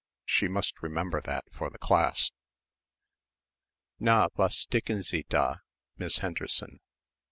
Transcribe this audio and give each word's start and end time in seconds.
She 0.25 0.47
must 0.47 0.81
remember 0.81 1.21
that 1.25 1.45
for 1.51 1.69
the 1.69 1.77
class. 1.77 2.31
"Na, 3.99 4.29
was 4.35 4.57
sticken 4.57 5.03
Sie 5.03 5.27
da 5.29 5.57
Miss 5.95 6.17
Henderson?" 6.17 6.79